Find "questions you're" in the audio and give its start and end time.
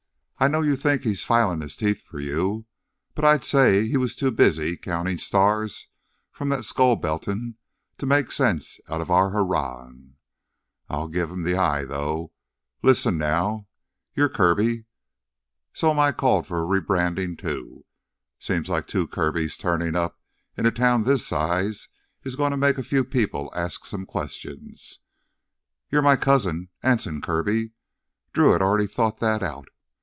24.07-26.01